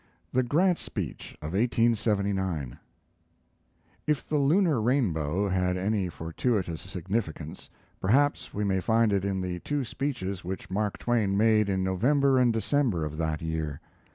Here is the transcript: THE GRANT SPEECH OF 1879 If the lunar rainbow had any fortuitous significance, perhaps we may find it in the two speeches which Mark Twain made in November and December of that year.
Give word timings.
THE 0.33 0.41
GRANT 0.41 0.79
SPEECH 0.79 1.37
OF 1.43 1.53
1879 1.53 2.79
If 4.07 4.27
the 4.27 4.37
lunar 4.37 4.81
rainbow 4.81 5.47
had 5.47 5.77
any 5.77 6.09
fortuitous 6.09 6.81
significance, 6.81 7.69
perhaps 7.99 8.51
we 8.51 8.63
may 8.63 8.79
find 8.79 9.13
it 9.13 9.23
in 9.23 9.41
the 9.41 9.59
two 9.59 9.83
speeches 9.85 10.43
which 10.43 10.71
Mark 10.71 10.97
Twain 10.97 11.37
made 11.37 11.69
in 11.69 11.83
November 11.83 12.39
and 12.39 12.51
December 12.51 13.05
of 13.05 13.17
that 13.17 13.43
year. 13.43 13.79